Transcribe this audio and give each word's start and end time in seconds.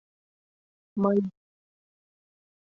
—Мый... 1.01 1.19